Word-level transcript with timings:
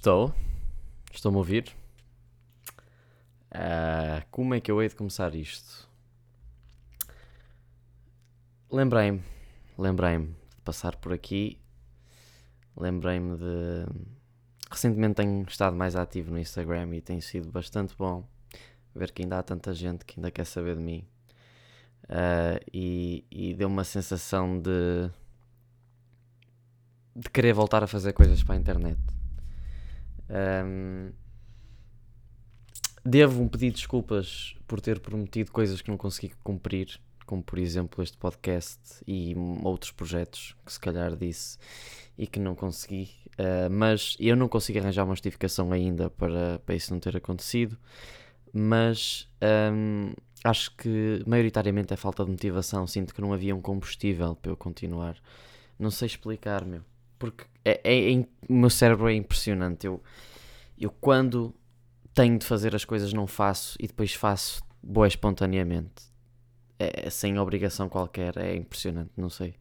Estou. 0.00 0.34
Estou-me 1.12 1.36
a 1.36 1.40
ouvir. 1.40 1.76
Ah, 3.50 4.24
como 4.30 4.54
é 4.54 4.60
que 4.60 4.70
eu 4.70 4.80
hei 4.80 4.88
de 4.88 4.94
começar 4.94 5.34
isto? 5.34 5.86
Lembrei-me, 8.70 9.22
lembrei-me 9.76 10.28
de 10.28 10.62
passar 10.64 10.96
por 10.96 11.12
aqui. 11.12 11.60
Lembrei-me 12.74 13.36
de. 13.36 13.84
Recentemente 14.70 15.16
tenho 15.16 15.44
estado 15.46 15.76
mais 15.76 15.94
ativo 15.94 16.30
no 16.30 16.38
Instagram 16.38 16.96
e 16.96 17.02
tem 17.02 17.20
sido 17.20 17.50
bastante 17.50 17.94
bom 17.94 18.26
ver 18.94 19.12
que 19.12 19.20
ainda 19.20 19.38
há 19.38 19.42
tanta 19.42 19.74
gente 19.74 20.06
que 20.06 20.18
ainda 20.18 20.30
quer 20.30 20.46
saber 20.46 20.76
de 20.76 20.82
mim. 20.82 21.06
Ah, 22.08 22.58
e, 22.72 23.22
e 23.30 23.52
deu 23.52 23.68
uma 23.68 23.84
sensação 23.84 24.58
de. 24.58 25.10
de 27.14 27.28
querer 27.28 27.52
voltar 27.52 27.84
a 27.84 27.86
fazer 27.86 28.14
coisas 28.14 28.42
para 28.42 28.54
a 28.54 28.58
internet. 28.58 29.19
Ahm, 30.30 31.12
devo 33.04 33.42
um 33.42 33.48
pedido 33.48 33.74
de 33.74 33.78
desculpas 33.80 34.54
por 34.66 34.80
ter 34.80 35.00
prometido 35.00 35.50
coisas 35.50 35.82
que 35.82 35.90
não 35.90 35.96
consegui 35.96 36.32
cumprir, 36.42 37.00
como 37.26 37.42
por 37.42 37.58
exemplo 37.58 38.02
este 38.02 38.16
podcast 38.16 38.80
e 39.06 39.34
outros 39.62 39.90
projetos 39.90 40.56
que 40.64 40.72
se 40.72 40.80
calhar 40.80 41.16
disse 41.16 41.58
e 42.16 42.26
que 42.26 42.38
não 42.38 42.54
consegui. 42.54 43.10
Ah, 43.38 43.68
mas 43.70 44.16
eu 44.20 44.36
não 44.36 44.48
consigo 44.48 44.78
arranjar 44.78 45.04
uma 45.04 45.14
justificação 45.14 45.72
ainda 45.72 46.10
para, 46.10 46.58
para 46.60 46.74
isso 46.74 46.92
não 46.92 47.00
ter 47.00 47.16
acontecido. 47.16 47.78
Mas 48.52 49.28
ahm, 49.40 50.12
acho 50.44 50.74
que 50.76 51.22
maioritariamente 51.26 51.94
é 51.94 51.96
falta 51.96 52.24
de 52.24 52.30
motivação. 52.30 52.86
Sinto 52.86 53.14
que 53.14 53.20
não 53.20 53.32
havia 53.32 53.54
um 53.56 53.60
combustível 53.62 54.36
para 54.36 54.52
eu 54.52 54.56
continuar. 54.56 55.16
Não 55.78 55.90
sei 55.90 56.06
explicar, 56.06 56.64
meu. 56.64 56.82
Porque 57.18 57.44
é, 57.64 57.80
é- 57.84 58.12
é- 58.14 58.26
o 58.48 58.54
meu 58.54 58.70
cérebro 58.70 59.08
é 59.08 59.14
impressionante. 59.14 59.86
Eu, 59.86 60.02
eu 60.78 60.90
quando 60.90 61.54
tenho 62.14 62.38
de 62.38 62.46
fazer 62.46 62.74
as 62.74 62.84
coisas 62.84 63.12
não 63.12 63.26
faço 63.26 63.76
e 63.80 63.86
depois 63.86 64.12
faço 64.14 64.62
boa 64.82 65.06
espontaneamente. 65.06 66.10
É, 66.78 67.06
é 67.06 67.10
sem 67.10 67.38
obrigação 67.38 67.88
qualquer. 67.88 68.36
É 68.38 68.54
impressionante, 68.56 69.10
não 69.16 69.28
sei. 69.30 69.54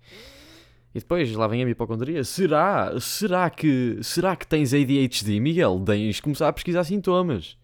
E 0.96 1.00
depois 1.00 1.32
lá 1.34 1.48
vem 1.48 1.64
a 1.64 1.70
hipocondria. 1.70 2.24
Será? 2.24 3.00
Será 3.00 3.50
que, 3.50 4.00
será 4.02 4.36
que 4.36 4.48
tens 4.48 4.74
ADHD, 4.74 5.40
Miguel? 5.40 5.80
Tens 5.86 6.20
começar 6.20 6.48
a 6.48 6.54
pesquisar 6.54 6.84
sintomas. 6.84 7.58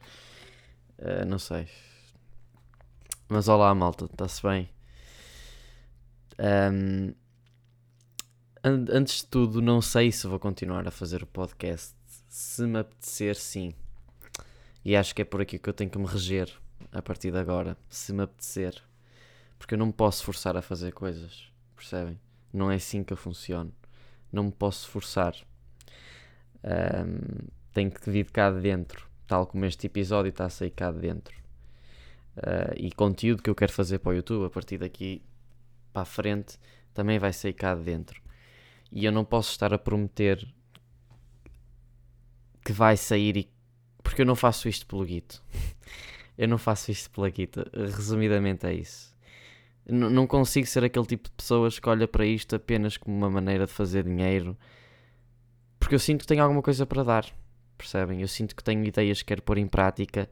Ah, 1.02 1.26
não 1.26 1.40
sei. 1.40 1.68
Mas 3.28 3.48
olá, 3.48 3.74
malta, 3.74 4.06
está-se 4.06 4.44
bem? 4.44 4.70
An- 6.38 7.14
antes 8.66 9.18
de 9.18 9.28
tudo, 9.28 9.62
não 9.62 9.82
sei 9.82 10.12
se 10.12 10.26
vou 10.26 10.40
continuar 10.40 10.88
a 10.88 10.92
fazer 10.92 11.22
o 11.22 11.28
podcast. 11.28 11.94
Se 12.28 12.64
me 12.64 12.80
apetecer, 12.80 13.36
sim. 13.36 13.74
E 14.84 14.96
acho 14.96 15.14
que 15.14 15.22
é 15.22 15.26
por 15.26 15.42
aqui 15.42 15.60
que 15.60 15.70
eu 15.70 15.74
tenho 15.74 15.90
que 15.90 15.98
me 15.98 16.08
reger 16.08 16.52
a 16.92 17.02
partir 17.02 17.32
de 17.32 17.38
agora. 17.38 17.78
Se 17.90 18.12
me 18.12 18.24
apetecer. 18.24 18.82
Porque 19.58 19.76
eu 19.76 19.78
não 19.78 19.88
me 19.88 19.94
posso 19.94 20.24
forçar 20.24 20.58
a 20.58 20.62
fazer 20.62 20.94
coisas. 20.94 21.48
Percebem? 21.76 22.20
Não 22.52 22.72
é 22.72 22.76
assim 22.76 23.04
que 23.04 23.14
eu 23.14 23.18
funciono. 23.18 23.72
Não 24.32 24.46
me 24.46 24.52
posso 24.52 24.90
forçar. 24.90 25.36
Ahm, 26.64 27.48
tenho 27.72 27.92
que 27.92 28.10
vir 28.10 28.30
cá 28.32 28.50
de 28.50 28.62
dentro. 28.62 29.08
Tal 29.28 29.46
como 29.46 29.66
este 29.66 29.88
episódio 29.88 30.30
está 30.30 30.46
a 30.46 30.50
sair 30.50 30.72
cá 30.72 30.92
de 30.92 31.00
dentro. 31.00 31.36
Ah, 32.38 32.74
e 32.76 32.92
conteúdo 32.92 33.42
que 33.42 33.50
eu 33.50 33.56
quero 33.56 33.72
fazer 33.72 34.00
para 34.00 34.12
o 34.12 34.16
YouTube 34.16 34.46
a 34.46 34.50
partir 34.50 34.78
daqui 34.78 35.22
para 35.94 36.02
a 36.02 36.06
frente 36.06 36.60
também 36.94 37.20
vai 37.20 37.32
sair 37.32 37.54
cá 37.54 37.76
de 37.76 37.84
dentro. 37.84 38.25
E 38.92 39.06
eu 39.06 39.12
não 39.12 39.26
posso 39.26 39.52
estar 39.52 39.74
a 39.74 39.78
prometer 39.78 40.48
que 42.64 42.72
vai 42.72 42.98
sair 42.98 43.38
e... 43.38 43.50
porque 44.04 44.22
eu 44.22 44.26
não 44.26 44.36
faço 44.36 44.68
isto 44.68 44.86
pelo 44.86 45.06
guito. 45.06 45.44
eu 46.38 46.48
não 46.48 46.58
faço 46.58 46.92
isto 46.92 47.10
pela 47.12 47.30
guita. 47.30 47.70
Resumidamente 47.74 48.66
é 48.66 48.74
isso. 48.74 49.16
N- 49.88 50.10
não 50.10 50.26
consigo 50.28 50.68
ser 50.68 50.84
aquele 50.84 51.06
tipo 51.06 51.30
de 51.30 51.36
pessoas 51.36 51.80
que 51.80 51.90
olha 51.90 52.08
para 52.08 52.26
isto 52.26 52.56
apenas 52.56 52.98
como 52.98 53.16
uma 53.16 53.30
maneira 53.30 53.66
de 53.66 53.72
fazer 53.74 54.04
dinheiro. 54.04 54.58
Porque 55.80 55.96
eu 55.96 56.00
sinto 56.00 56.22
que 56.22 56.28
tenho 56.28 56.42
alguma 56.44 56.62
coisa 56.62 56.86
para 56.86 57.04
dar. 57.04 57.26
Percebem? 57.78 58.22
Eu 58.22 58.28
sinto 58.28 58.56
que 58.56 58.64
tenho 58.64 58.84
ideias 58.86 59.20
que 59.20 59.26
quero 59.26 59.42
pôr 59.42 59.58
em 59.58 59.68
prática 59.68 60.30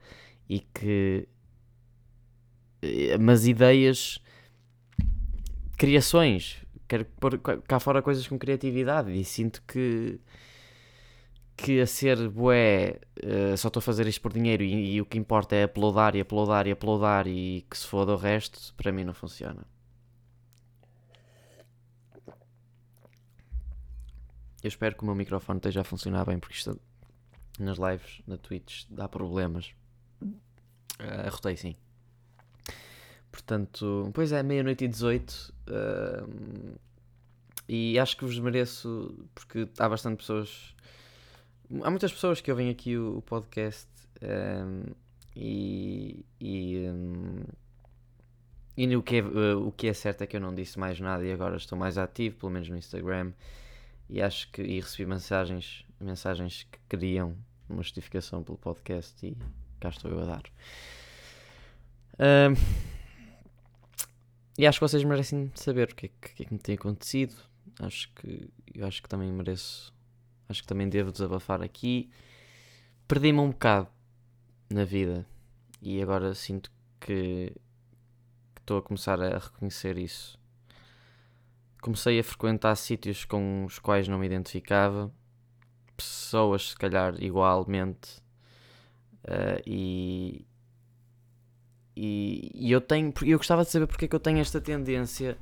e 0.49 0.59
que 0.59 1.27
eh, 2.81 3.17
mas 3.17 3.47
ideias, 3.47 4.19
criações. 5.77 6.62
Quero 6.93 7.05
pôr 7.19 7.39
cá- 7.39 7.79
fora 7.79 8.03
coisas 8.03 8.27
com 8.27 8.37
criatividade 8.37 9.11
e 9.11 9.25
sinto 9.25 9.63
que 9.63 10.19
que 11.57 11.81
a 11.81 11.87
ser 11.87 12.29
bué, 12.29 12.99
eh, 13.15 13.57
só 13.57 13.67
estou 13.69 13.79
a 13.79 13.81
fazer 13.81 14.05
isto 14.05 14.21
por 14.21 14.31
dinheiro 14.31 14.61
e, 14.63 14.93
e 14.93 15.01
o 15.01 15.05
que 15.05 15.17
importa 15.17 15.55
é 15.55 15.65
uploadar 15.65 16.15
e 16.15 16.21
uploadar 16.21 16.67
e 16.67 16.71
uploadar 16.73 17.27
e 17.27 17.65
que 17.67 17.75
se 17.75 17.87
foda 17.87 18.13
o 18.13 18.15
resto, 18.15 18.75
para 18.75 18.91
mim 18.91 19.03
não 19.03 19.13
funciona. 19.15 19.65
Eu 24.63 24.67
espero 24.67 24.95
que 24.95 25.01
o 25.01 25.05
meu 25.07 25.15
microfone 25.15 25.57
esteja 25.57 25.81
a 25.81 25.83
funcionar 25.83 26.25
bem 26.25 26.37
porque 26.37 26.55
isto 26.57 26.79
nas 27.59 27.79
lives, 27.79 28.21
na 28.27 28.37
Twitch, 28.37 28.85
dá 28.87 29.07
problemas. 29.07 29.73
Uh, 30.21 31.25
arrotei 31.25 31.57
sim. 31.57 31.75
Portanto, 33.45 34.09
pois 34.13 34.31
é, 34.31 34.41
meia-noite 34.41 34.85
e 34.85 34.87
18. 34.87 35.53
ahm, 35.67 36.75
e 37.67 37.99
acho 37.99 38.17
que 38.17 38.25
vos 38.25 38.37
mereço, 38.39 39.27
porque 39.35 39.67
há 39.77 39.89
bastante 39.89 40.17
pessoas. 40.17 40.75
Há 41.81 41.89
muitas 41.89 42.11
pessoas 42.11 42.39
que 42.41 42.51
ouvem 42.51 42.69
aqui 42.69 42.97
o, 42.97 43.17
o 43.17 43.21
podcast 43.21 43.89
ahm, 44.21 44.93
e. 45.35 46.25
E, 46.39 46.85
ahm, 46.87 47.43
e 48.75 48.95
o, 48.95 49.03
que 49.03 49.17
é, 49.17 49.21
o 49.55 49.71
que 49.71 49.87
é 49.87 49.93
certo 49.93 50.23
é 50.23 50.27
que 50.27 50.35
eu 50.35 50.41
não 50.41 50.55
disse 50.55 50.79
mais 50.79 50.99
nada 50.99 51.23
e 51.23 51.31
agora 51.31 51.57
estou 51.57 51.77
mais 51.77 51.97
ativo, 51.97 52.37
pelo 52.37 52.51
menos 52.51 52.69
no 52.69 52.77
Instagram. 52.77 53.33
E 54.09 54.21
acho 54.21 54.49
que. 54.51 54.61
E 54.61 54.79
recebi 54.79 55.05
mensagens, 55.05 55.85
mensagens 55.99 56.65
que 56.71 56.79
queriam 56.89 57.35
uma 57.69 57.83
justificação 57.83 58.41
pelo 58.41 58.57
podcast 58.57 59.25
e 59.25 59.37
cá 59.81 59.89
estou 59.89 60.11
eu 60.11 60.21
a 60.21 60.25
dar. 60.25 60.43
Ahm, 62.19 62.55
e 64.57 64.67
acho 64.67 64.79
que 64.79 64.87
vocês 64.87 65.03
merecem 65.03 65.51
saber 65.55 65.89
o 65.91 65.95
que 65.95 66.07
é 66.07 66.09
que, 66.09 66.35
que 66.35 66.43
é 66.43 66.45
que 66.45 66.53
me 66.53 66.59
tem 66.59 66.75
acontecido. 66.75 67.35
Acho 67.79 68.11
que 68.13 68.49
eu 68.73 68.85
acho 68.85 69.01
que 69.01 69.09
também 69.09 69.31
mereço. 69.31 69.93
Acho 70.47 70.61
que 70.61 70.67
também 70.67 70.87
devo 70.89 71.11
desabafar 71.11 71.61
aqui. 71.61 72.11
Perdi-me 73.07 73.39
um 73.39 73.49
bocado 73.49 73.89
na 74.69 74.83
vida 74.83 75.25
e 75.81 76.01
agora 76.01 76.33
sinto 76.33 76.71
que 76.99 77.53
estou 78.59 78.77
a 78.77 78.81
começar 78.81 79.21
a 79.21 79.37
reconhecer 79.37 79.97
isso. 79.97 80.39
Comecei 81.81 82.19
a 82.19 82.23
frequentar 82.23 82.75
sítios 82.75 83.25
com 83.25 83.65
os 83.65 83.77
quais 83.77 84.07
não 84.07 84.17
me 84.17 84.25
identificava, 84.25 85.11
pessoas 85.97 86.69
se 86.69 86.75
calhar 86.77 87.21
igualmente, 87.21 88.23
eh, 89.25 89.61
e, 89.67 90.45
e, 91.95 92.51
e 92.53 92.71
eu 92.71 92.81
tenho. 92.81 93.13
Eu 93.23 93.37
gostava 93.37 93.63
de 93.63 93.69
saber 93.71 93.87
porque 93.87 94.05
é 94.05 94.07
que 94.07 94.15
eu 94.15 94.19
tenho 94.19 94.39
esta 94.39 94.59
tendência. 94.61 95.37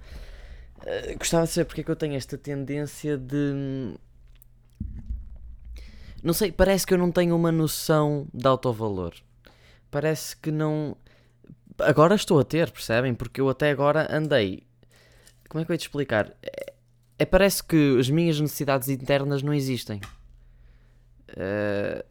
eh, 0.85 1.15
gostava 1.15 1.45
de 1.45 1.51
saber 1.51 1.65
porque 1.65 1.81
é 1.81 1.83
que 1.83 1.91
eu 1.91 1.95
tenho 1.95 2.15
esta 2.15 2.37
tendência 2.37 3.17
de. 3.17 3.95
Não 6.23 6.33
sei, 6.33 6.51
parece 6.51 6.85
que 6.85 6.93
eu 6.93 6.97
não 6.97 7.11
tenho 7.11 7.35
uma 7.35 7.51
noção 7.51 8.27
de 8.33 8.47
autovalor. 8.47 9.13
Parece 9.89 10.35
que 10.37 10.51
não. 10.51 10.95
Agora 11.79 12.15
estou 12.15 12.39
a 12.39 12.43
ter, 12.43 12.69
percebem? 12.71 13.13
Porque 13.15 13.41
eu 13.41 13.49
até 13.49 13.71
agora 13.71 14.07
andei. 14.15 14.63
Como 15.49 15.61
é 15.61 15.65
que 15.65 15.71
eu 15.71 15.73
ia 15.73 15.77
te 15.77 15.81
explicar? 15.83 16.31
É, 16.43 16.73
é- 17.19 17.25
parece 17.25 17.63
que 17.63 17.97
as 17.99 18.09
minhas 18.09 18.39
necessidades 18.39 18.87
internas 18.89 19.41
não 19.43 19.53
existem. 19.53 19.99
Eh, 21.35 22.03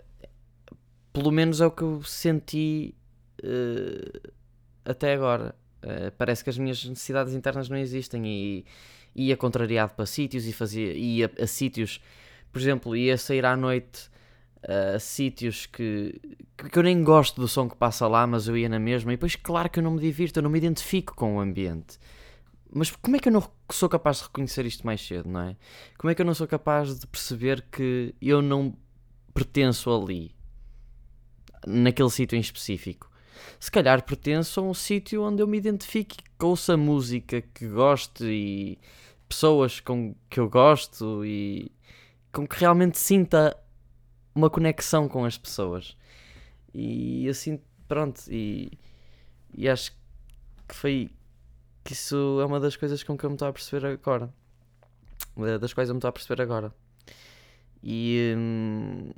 pelo 1.12 1.30
menos 1.30 1.60
é 1.60 1.66
o 1.66 1.70
que 1.70 1.82
eu 1.82 2.02
senti 2.02 2.94
eh, 3.42 4.20
até 4.84 5.14
agora. 5.14 5.54
Eh, 5.82 6.10
parece 6.16 6.44
que 6.44 6.50
as 6.50 6.58
minhas 6.58 6.84
necessidades 6.84 7.34
internas 7.34 7.68
não 7.68 7.76
existem 7.76 8.26
e 8.26 8.66
ia 9.14 9.36
contrariado 9.36 9.94
para 9.94 10.06
sítios 10.06 10.46
e 10.46 10.52
fazia 10.52 10.92
ia 10.94 11.30
a 11.40 11.46
sítios, 11.46 12.00
por 12.52 12.60
exemplo, 12.60 12.96
ia 12.96 13.16
sair 13.18 13.44
à 13.44 13.56
noite 13.56 14.10
a 14.62 14.98
sítios 14.98 15.66
que, 15.66 16.20
que 16.70 16.78
eu 16.78 16.82
nem 16.82 17.02
gosto 17.02 17.40
do 17.40 17.48
som 17.48 17.68
que 17.68 17.76
passa 17.76 18.06
lá, 18.06 18.26
mas 18.26 18.46
eu 18.46 18.56
ia 18.56 18.68
na 18.68 18.78
mesma 18.78 19.12
e 19.12 19.16
depois 19.16 19.34
claro 19.34 19.70
que 19.70 19.78
eu 19.78 19.82
não 19.82 19.92
me 19.92 20.00
divirto, 20.00 20.38
eu 20.38 20.42
não 20.42 20.50
me 20.50 20.58
identifico 20.58 21.14
com 21.16 21.36
o 21.36 21.40
ambiente. 21.40 21.98
Mas 22.72 22.90
como 22.90 23.16
é 23.16 23.18
que 23.18 23.28
eu 23.28 23.32
não 23.32 23.42
sou 23.70 23.88
capaz 23.88 24.18
de 24.18 24.24
reconhecer 24.24 24.66
isto 24.66 24.86
mais 24.86 25.00
cedo, 25.00 25.28
não 25.28 25.40
é? 25.40 25.56
Como 25.98 26.10
é 26.10 26.14
que 26.14 26.22
eu 26.22 26.26
não 26.26 26.34
sou 26.34 26.46
capaz 26.46 27.00
de 27.00 27.06
perceber 27.06 27.64
que 27.72 28.14
eu 28.20 28.42
não 28.42 28.74
pertenço 29.34 29.90
ali? 29.90 30.34
naquele 31.66 32.10
sítio 32.10 32.36
em 32.36 32.40
específico. 32.40 33.09
Se 33.58 33.70
calhar 33.70 34.02
pertenço 34.02 34.60
a 34.60 34.62
um 34.62 34.74
sítio 34.74 35.22
onde 35.22 35.42
eu 35.42 35.46
me 35.46 35.58
identifique, 35.58 36.18
que 36.38 36.44
ouça 36.44 36.76
música 36.76 37.40
que 37.42 37.66
goste 37.68 38.24
e 38.24 38.78
pessoas 39.28 39.80
com 39.80 40.14
que 40.28 40.40
eu 40.40 40.48
gosto 40.48 41.24
e 41.24 41.70
com 42.32 42.46
que 42.46 42.58
realmente 42.58 42.98
sinta 42.98 43.56
uma 44.34 44.50
conexão 44.50 45.08
com 45.08 45.24
as 45.24 45.38
pessoas. 45.38 45.96
E 46.74 47.28
assim, 47.28 47.60
pronto, 47.88 48.22
e, 48.28 48.72
e 49.54 49.68
acho 49.68 49.92
que 50.68 50.74
foi 50.74 51.10
que 51.84 51.92
isso 51.92 52.38
é 52.40 52.44
uma 52.44 52.60
das 52.60 52.76
coisas 52.76 53.02
com 53.02 53.16
que 53.16 53.24
eu 53.24 53.30
me 53.30 53.34
estou 53.34 53.48
a 53.48 53.52
perceber 53.52 53.86
agora. 53.86 54.32
Das 55.60 55.72
quais 55.72 55.88
eu 55.88 55.94
me 55.94 55.98
estou 55.98 56.08
a 56.08 56.12
perceber 56.12 56.42
agora. 56.42 56.72
E 57.82 58.34
hum, 58.36 59.10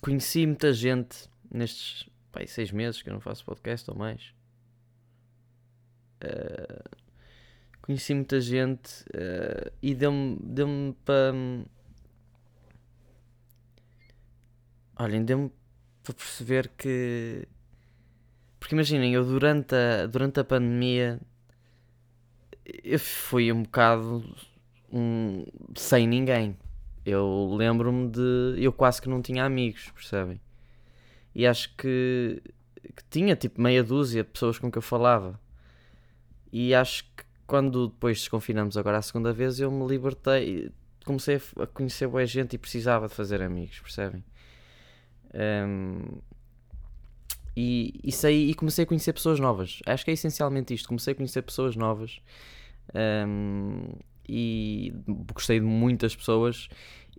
conheci 0.00 0.46
muita 0.46 0.72
gente 0.72 1.28
nestes 1.54 2.08
pai, 2.32 2.46
seis 2.46 2.72
meses 2.72 3.00
que 3.00 3.08
eu 3.08 3.14
não 3.14 3.20
faço 3.20 3.44
podcast 3.44 3.88
ou 3.90 3.96
mais. 3.96 4.34
Uh, 6.22 6.98
conheci 7.80 8.12
muita 8.12 8.40
gente 8.40 9.02
uh, 9.10 9.70
e 9.80 9.94
deu-me 9.94 10.36
deu 10.42 10.96
para. 11.04 11.32
Olhem, 14.96 15.24
deu-me 15.24 15.50
para 16.02 16.14
perceber 16.14 16.68
que. 16.76 17.46
Porque 18.58 18.74
imaginem, 18.74 19.14
eu 19.14 19.24
durante 19.24 19.74
a, 19.74 20.06
durante 20.06 20.40
a 20.40 20.44
pandemia 20.44 21.20
eu 22.82 22.98
fui 22.98 23.52
um 23.52 23.62
bocado 23.62 24.24
um, 24.92 25.44
sem 25.76 26.06
ninguém. 26.06 26.56
Eu 27.04 27.54
lembro-me 27.54 28.08
de. 28.08 28.54
Eu 28.56 28.72
quase 28.72 29.00
que 29.02 29.08
não 29.08 29.20
tinha 29.20 29.44
amigos, 29.44 29.90
percebem? 29.90 30.40
E 31.34 31.46
acho 31.46 31.74
que, 31.76 32.42
que 32.96 33.04
tinha 33.10 33.34
tipo 33.34 33.60
meia 33.60 33.82
dúzia 33.82 34.22
de 34.22 34.30
pessoas 34.30 34.58
com 34.58 34.70
que 34.70 34.78
eu 34.78 34.82
falava. 34.82 35.40
E 36.52 36.74
acho 36.74 37.04
que 37.16 37.24
quando 37.46 37.88
depois 37.88 38.18
desconfinamos 38.18 38.76
agora 38.76 38.98
a 38.98 39.02
segunda 39.02 39.32
vez, 39.32 39.58
eu 39.58 39.70
me 39.70 39.86
libertei. 39.86 40.70
Comecei 41.04 41.40
a 41.60 41.66
conhecer 41.66 42.06
boa 42.06 42.24
gente 42.24 42.54
e 42.54 42.58
precisava 42.58 43.08
de 43.08 43.14
fazer 43.14 43.42
amigos, 43.42 43.80
percebem? 43.80 44.24
Um, 45.34 46.20
e, 47.56 48.00
isso 48.02 48.26
aí, 48.26 48.50
e 48.50 48.54
comecei 48.54 48.84
a 48.84 48.86
conhecer 48.86 49.12
pessoas 49.12 49.38
novas. 49.38 49.80
Acho 49.86 50.04
que 50.04 50.10
é 50.10 50.14
essencialmente 50.14 50.72
isto. 50.72 50.88
Comecei 50.88 51.12
a 51.12 51.16
conhecer 51.16 51.42
pessoas 51.42 51.76
novas. 51.76 52.20
Um, 52.94 53.92
e 54.28 54.92
gostei 55.06 55.60
de 55.60 55.66
muitas 55.66 56.16
pessoas, 56.16 56.68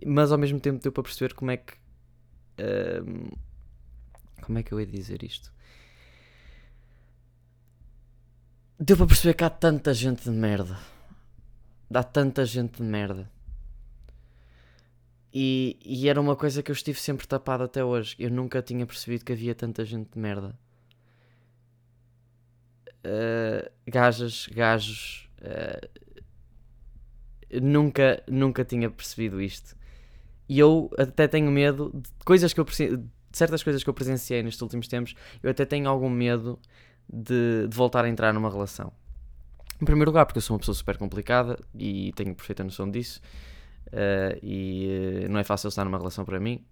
mas 0.04 0.32
ao 0.32 0.38
mesmo 0.38 0.58
tempo 0.58 0.82
deu 0.82 0.90
para 0.90 1.02
perceber 1.02 1.34
como 1.34 1.50
é 1.50 1.56
que. 1.58 1.74
Um, 2.58 3.28
como 4.42 4.58
é 4.58 4.62
que 4.62 4.72
eu 4.72 4.80
ia 4.80 4.86
dizer 4.86 5.22
isto? 5.22 5.52
Deu 8.78 8.96
para 8.96 9.06
perceber 9.06 9.34
que 9.34 9.44
há 9.44 9.50
tanta 9.50 9.94
gente 9.94 10.24
de 10.24 10.30
merda. 10.30 10.78
Há 11.92 12.02
tanta 12.02 12.44
gente 12.44 12.76
de 12.76 12.82
merda. 12.82 13.30
E, 15.32 15.78
e 15.84 16.08
era 16.08 16.20
uma 16.20 16.36
coisa 16.36 16.62
que 16.62 16.70
eu 16.70 16.74
estive 16.74 16.98
sempre 16.98 17.26
tapado 17.26 17.64
até 17.64 17.84
hoje. 17.84 18.14
Eu 18.18 18.30
nunca 18.30 18.62
tinha 18.62 18.86
percebido 18.86 19.24
que 19.24 19.32
havia 19.32 19.54
tanta 19.54 19.84
gente 19.84 20.10
de 20.12 20.18
merda. 20.18 20.58
Uh, 23.04 23.70
gajas, 23.86 24.46
gajos, 24.48 25.30
uh, 25.40 26.06
nunca, 27.62 28.22
nunca 28.28 28.64
tinha 28.64 28.90
percebido 28.90 29.40
isto. 29.40 29.76
E 30.48 30.58
eu 30.58 30.90
até 30.98 31.26
tenho 31.26 31.50
medo 31.50 31.90
de 31.94 32.10
coisas 32.24 32.52
que 32.52 32.60
eu 32.60 32.64
de 32.64 33.08
certas 33.36 33.62
coisas 33.62 33.82
que 33.82 33.90
eu 33.90 33.94
presenciei 33.94 34.42
nestes 34.42 34.62
últimos 34.62 34.88
tempos, 34.88 35.14
eu 35.42 35.50
até 35.50 35.64
tenho 35.64 35.88
algum 35.88 36.08
medo 36.08 36.58
de, 37.08 37.66
de 37.68 37.76
voltar 37.76 38.04
a 38.04 38.08
entrar 38.08 38.32
numa 38.32 38.50
relação. 38.50 38.92
Em 39.80 39.84
primeiro 39.84 40.10
lugar, 40.10 40.24
porque 40.24 40.38
eu 40.38 40.42
sou 40.42 40.54
uma 40.54 40.60
pessoa 40.60 40.74
super 40.74 40.96
complicada 40.96 41.58
e 41.74 42.12
tenho 42.16 42.34
perfeita 42.34 42.64
noção 42.64 42.90
disso. 42.90 43.20
Uh, 43.88 44.38
e 44.42 45.24
uh, 45.26 45.28
não 45.28 45.38
é 45.38 45.44
fácil 45.44 45.68
estar 45.68 45.84
numa 45.84 45.98
relação 45.98 46.24
para 46.24 46.40
mim, 46.40 46.64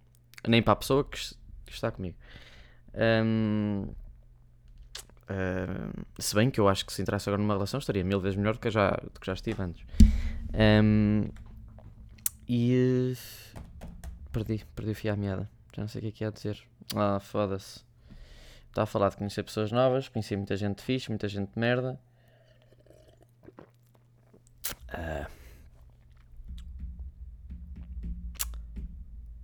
nem 0.48 0.62
para 0.62 0.72
a 0.72 0.76
pessoa 0.76 1.04
que, 1.04 1.18
que 1.66 1.72
está 1.72 1.90
comigo. 1.90 2.16
Um, 2.94 3.88
uh, 5.28 6.04
se 6.18 6.34
bem 6.34 6.50
que 6.50 6.58
eu 6.58 6.68
acho 6.68 6.86
que 6.86 6.92
se 6.92 7.02
entrasse 7.02 7.28
agora 7.28 7.42
numa 7.42 7.54
relação 7.54 7.78
estaria 7.78 8.02
mil 8.02 8.20
vezes 8.20 8.36
melhor 8.36 8.54
do 8.54 8.60
que 8.60 8.70
já, 8.70 8.90
do 8.90 9.20
que 9.20 9.26
já 9.26 9.34
estive 9.34 9.62
antes. 9.62 9.84
Um, 10.82 11.28
e 12.48 13.14
perdi, 14.32 14.64
perdi 14.74 14.92
o 14.92 14.94
fio 14.94 15.12
à 15.12 15.16
meada. 15.16 15.53
Já 15.74 15.82
não 15.82 15.88
sei 15.88 15.98
o 15.98 16.02
que 16.02 16.08
é 16.08 16.12
que 16.12 16.24
ia 16.24 16.30
dizer. 16.30 16.62
Ah, 16.94 17.18
foda-se. 17.18 17.80
Estava 18.68 18.84
a 18.84 18.86
falar 18.86 19.08
de 19.10 19.16
conhecer 19.16 19.42
pessoas 19.42 19.72
novas, 19.72 20.08
conheci 20.08 20.36
muita 20.36 20.56
gente 20.56 20.82
fixe, 20.82 21.08
muita 21.08 21.28
gente 21.28 21.52
de 21.52 21.58
merda. 21.58 21.98
Uh. 24.88 25.26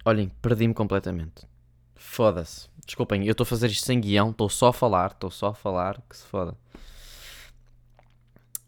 Olhem, 0.05 0.29
perdi-me 0.41 0.75
completamente. 0.75 1.47
Foda-se. 1.95 2.69
Desculpem, 2.87 3.27
eu 3.27 3.33
estou 3.33 3.45
a 3.45 3.47
fazer 3.47 3.69
isto 3.69 3.85
sem 3.85 4.01
guião, 4.01 4.31
estou 4.31 4.49
só 4.49 4.69
a 4.69 4.73
falar, 4.73 5.13
estou 5.13 5.31
só 5.31 5.49
a 5.49 5.55
falar, 5.55 6.01
que 6.09 6.17
se 6.17 6.25
foda. 6.25 6.57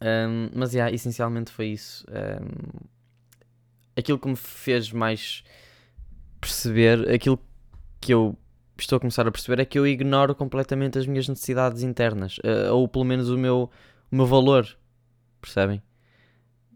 Um, 0.00 0.50
mas, 0.54 0.74
yeah, 0.74 0.92
essencialmente 0.92 1.50
foi 1.50 1.68
isso. 1.68 2.04
Um, 2.08 2.86
aquilo 3.96 4.18
que 4.18 4.28
me 4.28 4.36
fez 4.36 4.92
mais 4.92 5.44
perceber, 6.40 7.08
aquilo 7.08 7.38
que 8.02 8.12
eu 8.12 8.36
estou 8.78 8.96
a 8.96 9.00
começar 9.00 9.26
a 9.26 9.30
perceber 9.30 9.62
é 9.62 9.64
que 9.64 9.78
eu 9.78 9.86
ignoro 9.86 10.34
completamente 10.34 10.98
as 10.98 11.06
minhas 11.06 11.28
necessidades 11.28 11.82
internas, 11.82 12.38
uh, 12.38 12.74
ou 12.74 12.88
pelo 12.88 13.04
menos 13.04 13.30
o 13.30 13.38
meu, 13.38 13.70
o 14.10 14.16
meu 14.16 14.26
valor, 14.26 14.66
percebem? 15.40 15.80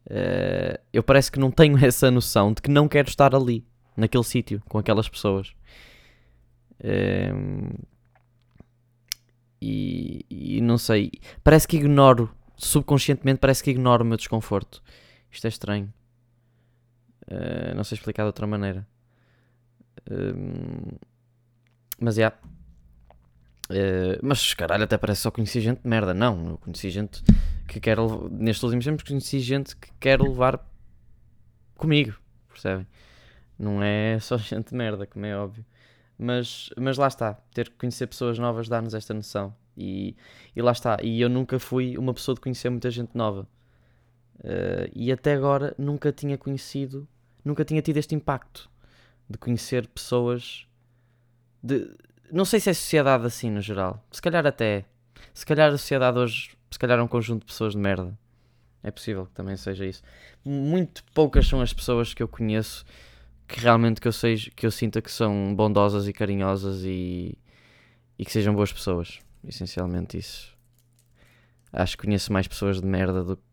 Uh, 0.06 0.78
eu 0.92 1.02
parece 1.02 1.32
que 1.32 1.38
não 1.38 1.50
tenho 1.50 1.76
essa 1.84 2.10
noção 2.10 2.52
de 2.52 2.62
que 2.62 2.70
não 2.70 2.86
quero 2.88 3.08
estar 3.08 3.34
ali, 3.34 3.66
naquele 3.96 4.24
sítio, 4.24 4.62
com 4.68 4.78
aquelas 4.78 5.08
pessoas. 5.08 5.52
e, 9.60 10.24
e 10.30 10.60
não 10.60 10.78
sei, 10.78 11.10
parece 11.42 11.66
que 11.66 11.76
ignoro 11.76 12.30
subconscientemente 12.56 13.38
parece 13.38 13.62
que 13.62 13.70
ignoro 13.70 14.02
o 14.04 14.06
meu 14.06 14.16
desconforto. 14.16 14.82
Isto 15.30 15.46
é 15.46 15.48
estranho. 15.48 15.92
Uh, 17.28 17.74
não 17.74 17.84
sei 17.84 17.96
explicar 17.96 18.22
de 18.22 18.28
outra 18.28 18.46
maneira. 18.46 18.86
Uh, 20.08 20.98
mas. 21.98 22.16
Yeah. 22.16 22.36
Uh, 23.68 24.18
mas 24.22 24.54
caralho, 24.54 24.84
até 24.84 24.96
parece 24.96 25.22
só 25.22 25.30
conheci 25.30 25.60
gente 25.60 25.82
de 25.82 25.88
merda. 25.88 26.14
Não, 26.14 26.50
eu 26.50 26.58
conheci 26.58 26.90
gente 26.90 27.22
que 27.66 27.80
quer. 27.80 27.98
Nestes 28.30 28.62
últimos 28.62 28.84
tempos, 28.84 29.04
conheci 29.04 29.40
gente 29.40 29.76
que 29.76 29.90
quer 29.98 30.20
levar 30.20 30.64
comigo. 31.76 32.14
Percebem? 32.48 32.86
Não 33.58 33.82
é 33.82 34.18
só 34.20 34.36
gente 34.38 34.70
de 34.70 34.74
merda, 34.74 35.06
como 35.06 35.26
é 35.26 35.36
óbvio. 35.36 35.64
Mas, 36.18 36.70
mas 36.76 36.96
lá 36.96 37.08
está. 37.08 37.34
Ter 37.52 37.68
que 37.68 37.76
conhecer 37.76 38.06
pessoas 38.06 38.38
novas 38.38 38.68
dá-nos 38.68 38.94
esta 38.94 39.12
noção. 39.12 39.54
E, 39.76 40.16
e 40.54 40.62
lá 40.62 40.72
está. 40.72 40.96
E 41.02 41.20
eu 41.20 41.28
nunca 41.28 41.58
fui 41.58 41.98
uma 41.98 42.14
pessoa 42.14 42.34
de 42.34 42.40
conhecer 42.40 42.70
muita 42.70 42.90
gente 42.90 43.10
nova. 43.14 43.46
Uh, 44.38 44.90
e 44.94 45.10
até 45.10 45.34
agora 45.34 45.74
nunca 45.78 46.12
tinha 46.12 46.36
conhecido, 46.36 47.08
nunca 47.44 47.64
tinha 47.64 47.80
tido 47.80 47.96
este 47.96 48.14
impacto 48.14 48.70
de 49.28 49.38
conhecer 49.38 49.86
pessoas. 49.88 50.65
De, 51.66 51.90
não 52.30 52.44
sei 52.44 52.60
se 52.60 52.70
é 52.70 52.74
sociedade 52.74 53.26
assim 53.26 53.50
no 53.50 53.60
geral. 53.60 54.04
Se 54.10 54.22
calhar 54.22 54.46
até. 54.46 54.84
Se 55.34 55.44
calhar 55.44 55.68
a 55.68 55.72
sociedade 55.72 56.18
hoje, 56.18 56.50
se 56.70 56.78
calhar 56.78 56.98
é 56.98 57.02
um 57.02 57.08
conjunto 57.08 57.40
de 57.40 57.46
pessoas 57.46 57.72
de 57.72 57.78
merda. 57.78 58.16
É 58.82 58.90
possível 58.90 59.26
que 59.26 59.32
também 59.32 59.56
seja 59.56 59.84
isso. 59.84 60.02
Muito 60.44 61.02
poucas 61.12 61.46
são 61.46 61.60
as 61.60 61.72
pessoas 61.72 62.14
que 62.14 62.22
eu 62.22 62.28
conheço 62.28 62.84
que 63.48 63.60
realmente 63.60 64.00
que 64.00 64.08
eu, 64.08 64.12
seja, 64.12 64.50
que 64.54 64.66
eu 64.66 64.70
sinta 64.70 65.00
que 65.00 65.10
são 65.10 65.54
bondosas 65.54 66.08
e 66.08 66.12
carinhosas 66.12 66.82
e, 66.82 67.38
e 68.18 68.24
que 68.24 68.32
sejam 68.32 68.54
boas 68.54 68.72
pessoas 68.72 69.20
essencialmente 69.44 70.18
isso. 70.18 70.56
Acho 71.72 71.96
que 71.96 72.04
conheço 72.04 72.32
mais 72.32 72.46
pessoas 72.46 72.80
de 72.80 72.86
merda 72.86 73.22
do 73.24 73.36
que. 73.36 73.46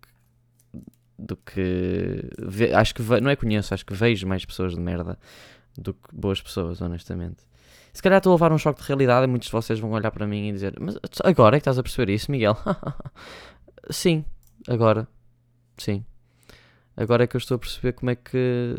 Do 1.17 1.38
que 1.38 2.74
acho 2.74 2.96
que 2.96 3.01
não 3.22 3.29
é 3.29 3.36
conheço, 3.36 3.74
acho 3.74 3.86
que 3.86 3.93
vejo 3.93 4.27
mais 4.27 4.43
pessoas 4.46 4.74
de 4.74 4.79
merda 4.79 5.17
do 5.77 5.93
que 5.93 6.10
boas 6.12 6.41
pessoas, 6.41 6.82
honestamente. 6.82 7.43
Se 7.93 8.01
calhar 8.01 8.17
estou 8.17 8.31
a 8.31 8.35
levar 8.35 8.51
um 8.51 8.57
choque 8.57 8.81
de 8.81 8.88
realidade 8.88 9.25
e 9.25 9.27
muitos 9.27 9.47
de 9.47 9.51
vocês 9.51 9.79
vão 9.79 9.91
olhar 9.91 10.12
para 10.12 10.27
mim 10.27 10.50
e 10.50 10.51
dizer: 10.51 10.75
Mas 10.79 10.97
agora 11.23 11.55
é 11.55 11.59
que 11.59 11.62
estás 11.62 11.77
a 11.77 11.83
perceber 11.83 12.12
isso, 12.12 12.31
Miguel? 12.31 12.57
Sim, 13.89 14.25
agora. 14.67 15.07
Sim. 15.77 16.03
Agora 16.97 17.23
é 17.23 17.27
que 17.27 17.35
eu 17.35 17.39
estou 17.39 17.55
a 17.55 17.59
perceber 17.59 17.93
como 17.93 18.12
é 18.12 18.15
que 18.15 18.77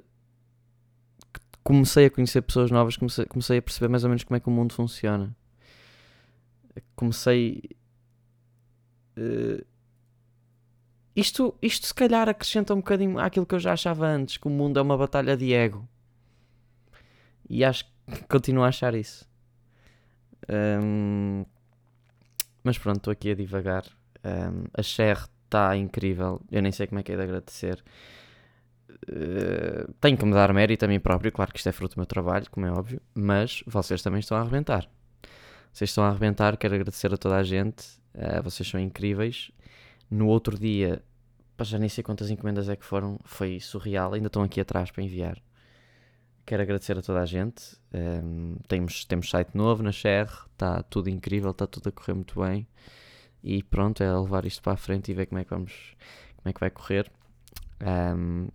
comecei 1.62 2.06
a 2.06 2.10
conhecer 2.10 2.42
pessoas 2.42 2.70
novas, 2.70 2.96
comecei, 2.96 3.24
comecei 3.24 3.58
a 3.58 3.62
perceber 3.62 3.88
mais 3.88 4.04
ou 4.04 4.10
menos 4.10 4.24
como 4.24 4.36
é 4.36 4.40
que 4.40 4.48
o 4.48 4.52
mundo 4.52 4.74
funciona 4.74 5.34
comecei. 6.96 7.62
Uh, 9.16 9.64
isto, 11.14 11.54
isto 11.62 11.86
se 11.86 11.94
calhar 11.94 12.28
acrescenta 12.28 12.74
um 12.74 12.78
bocadinho 12.78 13.18
àquilo 13.18 13.46
que 13.46 13.54
eu 13.54 13.60
já 13.60 13.72
achava 13.72 14.06
antes, 14.06 14.36
que 14.36 14.46
o 14.48 14.50
mundo 14.50 14.78
é 14.78 14.82
uma 14.82 14.96
batalha 14.96 15.36
de 15.36 15.52
ego. 15.52 15.88
E 17.48 17.64
acho 17.64 17.84
continuo 18.28 18.64
a 18.64 18.68
achar 18.68 18.94
isso. 18.94 19.28
Um, 20.48 21.44
mas 22.62 22.78
pronto, 22.78 22.98
estou 22.98 23.12
aqui 23.12 23.30
a 23.30 23.34
divagar. 23.34 23.84
Um, 24.24 24.64
a 24.72 24.82
Cher 24.82 25.18
está 25.44 25.76
incrível. 25.76 26.40
Eu 26.50 26.62
nem 26.62 26.72
sei 26.72 26.86
como 26.86 27.00
é 27.00 27.02
que 27.02 27.12
é 27.12 27.16
de 27.16 27.22
agradecer. 27.22 27.82
uh, 29.08 29.92
tenho 30.00 30.16
que 30.16 30.24
me 30.24 30.32
dar 30.32 30.52
mérito 30.52 30.84
a 30.84 30.88
mim 30.88 31.00
próprio, 31.00 31.32
claro 31.32 31.52
que 31.52 31.58
isto 31.58 31.68
é 31.68 31.72
fruto 31.72 31.94
do 31.94 31.98
meu 31.98 32.06
trabalho, 32.06 32.50
como 32.50 32.66
é 32.66 32.70
óbvio, 32.70 33.00
mas 33.14 33.62
vocês 33.66 34.02
também 34.02 34.20
estão 34.20 34.36
a 34.36 34.40
arrebentar. 34.40 34.88
Vocês 35.72 35.90
estão 35.90 36.04
a 36.04 36.08
arrebentar, 36.08 36.56
quero 36.56 36.74
agradecer 36.74 37.12
a 37.12 37.16
toda 37.16 37.36
a 37.36 37.42
gente, 37.42 37.84
uh, 38.14 38.42
vocês 38.42 38.68
são 38.68 38.80
incríveis. 38.80 39.50
No 40.10 40.28
outro 40.28 40.58
dia, 40.58 41.02
já 41.60 41.78
nem 41.78 41.88
sei 41.88 42.04
quantas 42.04 42.30
encomendas 42.30 42.68
é 42.68 42.76
que 42.76 42.84
foram, 42.84 43.18
foi 43.24 43.60
surreal, 43.60 44.14
ainda 44.14 44.28
estão 44.28 44.42
aqui 44.42 44.60
atrás 44.60 44.90
para 44.90 45.02
enviar. 45.02 45.38
Quero 46.46 46.62
agradecer 46.62 46.98
a 46.98 47.02
toda 47.02 47.20
a 47.20 47.26
gente. 47.26 47.76
Um, 47.92 47.98
ehm, 47.98 48.56
temos, 48.68 49.04
temos 49.06 49.30
site 49.30 49.56
novo 49.56 49.82
na 49.82 49.92
Share, 49.92 50.28
está 50.52 50.82
tudo 50.82 51.08
incrível, 51.08 51.52
está 51.52 51.66
tudo 51.66 51.88
a 51.88 51.92
correr 51.92 52.14
muito 52.14 52.40
bem. 52.40 52.66
E 53.42 53.62
pronto, 53.62 54.02
é 54.02 54.12
levar 54.18 54.44
isto 54.44 54.62
para 54.62 54.74
a 54.74 54.76
frente 54.76 55.10
e 55.10 55.14
ver 55.14 55.26
como 55.26 55.40
é 55.40 55.44
que 55.44 55.50
vamos, 55.50 55.94
como 56.36 56.50
é 56.50 56.52
que 56.52 56.60
vai 56.60 56.70
correr. 56.70 57.10
Um, 57.80 58.48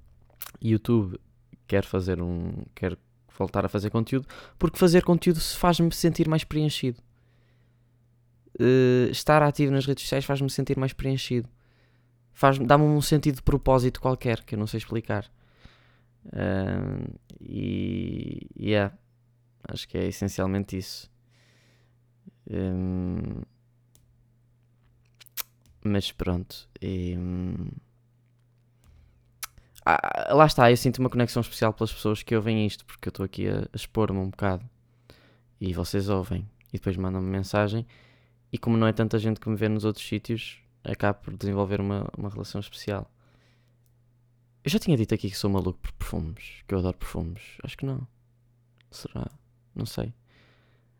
YouTube 0.62 1.19
quer 1.67 1.84
fazer 1.84 2.22
um. 2.22 2.63
quer 2.75 2.98
voltar 3.38 3.65
a 3.65 3.69
fazer 3.69 3.89
conteúdo, 3.89 4.27
porque 4.58 4.77
fazer 4.77 5.03
conteúdo 5.03 5.39
faz-me 5.39 5.91
sentir 5.93 6.27
mais 6.27 6.43
preenchido. 6.43 7.00
Uh, 8.60 9.10
estar 9.10 9.41
ativo 9.41 9.72
nas 9.72 9.86
redes 9.86 10.03
sociais 10.03 10.25
faz-me 10.25 10.50
sentir 10.50 10.77
mais 10.77 10.91
preenchido. 10.91 11.48
Faz, 12.34 12.60
dá-me 12.60 12.84
um 12.84 13.01
sentido 13.01 13.36
de 13.36 13.41
propósito 13.41 14.01
qualquer 14.01 14.43
que 14.43 14.55
eu 14.55 14.60
não 14.60 14.67
sei 14.67 14.77
explicar. 14.77 15.29
E 17.42 18.48
yeah, 18.60 18.96
acho 19.68 19.88
que 19.88 19.98
é 19.98 20.08
essencialmente 20.08 20.78
isso. 20.78 21.10
Um, 22.50 23.42
mas 25.84 26.12
pronto. 26.12 26.68
E, 26.82 27.16
hum, 27.18 27.70
ah, 29.86 30.34
lá 30.34 30.46
está, 30.46 30.70
eu 30.72 30.78
sinto 30.78 31.00
uma 31.00 31.10
conexão 31.10 31.42
especial 31.42 31.74
pelas 31.74 31.92
pessoas 31.92 32.22
que 32.22 32.36
ouvem 32.36 32.66
isto, 32.66 32.86
porque 32.86 33.08
eu 33.08 33.12
estou 33.12 33.26
aqui 33.26 33.48
a, 33.48 33.62
a 33.62 33.76
expor-me 33.76 34.20
um 34.20 34.30
bocado. 34.30 34.64
E 35.60 35.74
vocês 35.74 36.10
ouvem. 36.10 36.48
E 36.70 36.74
depois 36.78 36.96
mandam-me 36.98 37.30
mensagem. 37.30 37.86
E 38.52 38.58
como 38.58 38.78
não 38.78 38.88
é 38.88 38.94
tanta 38.94 39.18
gente 39.20 39.40
que 39.40 39.50
me 39.50 39.56
vê 39.56 39.70
nos 39.70 39.86
outros 39.86 40.08
sítios, 40.08 40.60
acabo 40.84 41.20
por 41.24 41.36
desenvolver 41.36 41.82
uma, 41.82 42.08
uma 42.18 42.30
relação 42.30 42.60
especial. 42.62 43.10
Eu 44.63 44.72
já 44.72 44.80
tinha 44.80 44.98
dito 44.98 45.13
aqui 45.13 45.30
que 45.30 45.38
sou 45.38 45.50
maluco 45.50 45.80
por 45.80 45.92
perfumes, 45.94 46.63
que 46.68 46.74
eu 46.74 46.80
adoro 46.80 46.98
perfumes. 46.98 47.42
Acho 47.63 47.78
que 47.78 47.86
não. 47.86 48.08
Será? 48.92 49.30
Não 49.74 49.86
sei. 49.86 50.13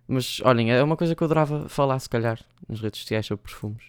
Mas 0.08 0.40
olhem, 0.42 0.72
é 0.72 0.82
uma 0.82 0.98
coisa 0.98 1.16
que 1.16 1.22
eu 1.22 1.26
adorava 1.26 1.70
falar, 1.70 2.00
se 2.00 2.10
calhar, 2.10 2.40
nas 2.68 2.82
redes 2.82 3.00
sociais 3.02 3.26
sobre 3.26 3.44
perfumes. 3.44 3.84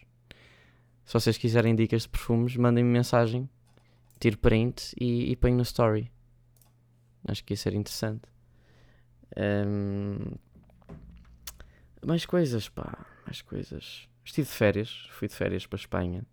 Se 1.05 1.15
vocês 1.15 1.39
quiserem 1.39 1.75
dicas 1.75 2.03
de 2.03 2.09
perfumes, 2.09 2.57
mandem-me 2.57 2.91
mensagem 2.91 3.49
tiro 4.21 4.37
print 4.37 4.95
e, 5.01 5.33
e 5.33 5.37
ponho 5.37 5.57
no 5.57 5.63
story. 5.63 6.13
Acho 7.27 7.43
que 7.43 7.55
ia 7.55 7.57
ser 7.57 7.75
interessante. 7.75 8.29
Um, 9.37 10.35
mais 12.05 12.27
coisas, 12.27 12.69
pá, 12.69 13.07
mais 13.25 13.41
coisas. 13.43 14.09
Estive 14.25 14.47
de 14.47 14.53
férias, 14.53 15.09
fui 15.13 15.27
de 15.27 15.35
férias 15.35 15.67
para 15.67 15.79
a 15.79 15.81
Espanha, 15.81 16.27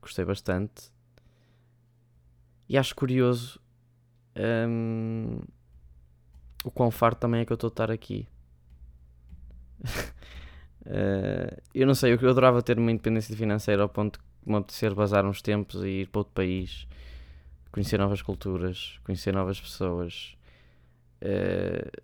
gostei 0.00 0.24
bastante. 0.24 0.90
E 2.68 2.78
acho 2.78 2.94
curioso 2.94 3.60
um, 4.36 5.40
o 6.64 6.70
quão 6.70 6.90
farto 6.90 7.18
também 7.20 7.40
é 7.40 7.44
que 7.44 7.52
eu 7.52 7.56
estou 7.56 7.68
a 7.68 7.72
estar 7.72 7.90
aqui. 7.90 8.26
uh, 9.82 11.60
eu 11.74 11.86
não 11.86 11.94
sei, 11.94 12.12
eu 12.12 12.30
adorava 12.30 12.62
ter 12.62 12.78
uma 12.78 12.90
independência 12.90 13.36
financeira 13.36 13.82
ao 13.82 13.88
ponto 13.88 14.18
de 14.18 14.50
me 14.50 14.56
apetecer 14.56 14.94
bazar 14.94 15.24
uns 15.26 15.42
tempos 15.42 15.82
e 15.84 16.02
ir 16.02 16.08
para 16.08 16.20
outro 16.20 16.32
país 16.34 16.86
conhecer 17.70 17.98
novas 17.98 18.22
culturas, 18.22 19.00
conhecer 19.02 19.34
novas 19.34 19.60
pessoas. 19.60 20.36
Uh, 21.20 22.02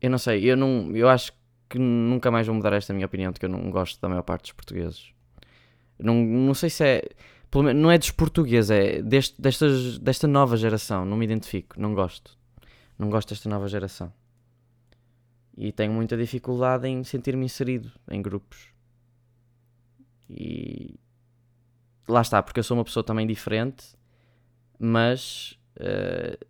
eu 0.00 0.10
não 0.10 0.18
sei, 0.18 0.44
eu, 0.44 0.56
não, 0.56 0.94
eu 0.94 1.08
acho 1.08 1.32
que 1.68 1.78
nunca 1.78 2.30
mais 2.30 2.46
vou 2.46 2.54
mudar 2.54 2.72
esta 2.72 2.94
minha 2.94 3.06
opinião 3.06 3.32
de 3.32 3.40
que 3.40 3.46
eu 3.46 3.50
não 3.50 3.70
gosto 3.70 4.00
da 4.00 4.08
maior 4.08 4.22
parte 4.22 4.42
dos 4.42 4.52
portugueses. 4.52 5.12
Não, 5.98 6.14
não 6.14 6.54
sei 6.54 6.70
se 6.70 6.84
é. 6.84 7.02
Não 7.74 7.90
é 7.90 7.98
dos 7.98 8.10
portugueses, 8.10 8.70
é 8.70 9.02
deste, 9.02 9.40
destas, 9.40 9.98
desta 9.98 10.26
nova 10.26 10.56
geração. 10.56 11.04
Não 11.04 11.16
me 11.16 11.24
identifico, 11.24 11.80
não 11.80 11.94
gosto. 11.94 12.36
Não 12.98 13.08
gosto 13.08 13.30
desta 13.30 13.48
nova 13.48 13.68
geração. 13.68 14.12
E 15.56 15.72
tenho 15.72 15.92
muita 15.92 16.16
dificuldade 16.16 16.86
em 16.86 17.02
sentir-me 17.04 17.44
inserido 17.44 17.90
em 18.10 18.20
grupos. 18.20 18.68
E 20.28 20.94
lá 22.06 22.20
está, 22.20 22.42
porque 22.42 22.60
eu 22.60 22.64
sou 22.64 22.76
uma 22.76 22.84
pessoa 22.84 23.02
também 23.02 23.26
diferente 23.26 23.98
mas 24.78 25.58
uh, 25.80 26.46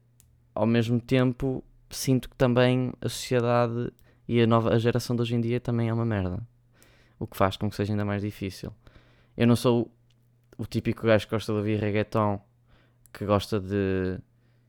ao 0.55 0.67
mesmo 0.67 1.00
tempo 1.00 1.64
sinto 1.88 2.28
que 2.28 2.37
também 2.37 2.93
a 3.00 3.09
sociedade 3.09 3.90
e 4.26 4.43
a 4.43 4.47
nova 4.47 4.75
a 4.75 4.78
geração 4.78 5.17
de 5.17 5.23
hoje 5.23 5.35
em 5.35 5.40
dia 5.40 5.59
também 5.59 5.88
é 5.88 5.95
uma 5.95 6.05
merda. 6.05 6.38
O 7.19 7.26
que 7.26 7.37
faz 7.37 7.57
com 7.57 7.71
que 7.71 7.75
seja 7.75 7.93
ainda 7.93 8.05
mais 8.05 8.23
difícil. 8.23 8.73
Eu 9.37 9.47
não 9.47 9.57
sou 9.57 9.90
o 10.59 10.67
típico 10.67 11.07
gajo 11.07 11.27
que 11.27 11.31
gosta 11.35 11.53
de 11.53 11.59
ouvir 11.59 11.81
reggaeton, 11.81 12.41
que 13.12 13.25
gosta 13.25 13.59
de. 13.59 14.19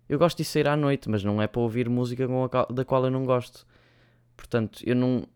Eu 0.08 0.18
gosto 0.18 0.38
de 0.38 0.46
sair 0.46 0.68
à 0.68 0.78
noite, 0.78 1.10
mas 1.10 1.24
não 1.24 1.42
é 1.42 1.48
para 1.48 1.62
ouvir 1.62 1.90
música 1.90 2.26
da 2.72 2.86
qual 2.86 3.04
eu 3.04 3.12
não 3.12 3.26
gosto. 3.26 3.66
Portanto, 4.38 4.82
eu 4.86 4.96
não. 4.96 5.28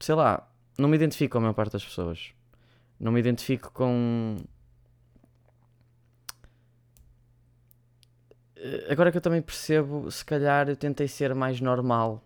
Sei 0.00 0.14
lá, 0.14 0.50
não 0.76 0.88
me 0.88 0.96
identifico 0.96 1.32
com 1.32 1.38
a 1.38 1.40
maior 1.42 1.54
parte 1.54 1.72
das 1.72 1.84
pessoas. 1.84 2.32
Não 2.98 3.12
me 3.12 3.20
identifico 3.20 3.70
com 3.72 4.38
Eh, 8.60 8.86
agora 8.90 9.10
que 9.12 9.16
eu 9.16 9.20
também 9.22 9.40
percebo, 9.40 10.10
se 10.10 10.24
calhar 10.24 10.68
eu 10.68 10.76
tentei 10.76 11.06
ser 11.08 11.34
mais 11.34 11.60
normal 11.60 12.22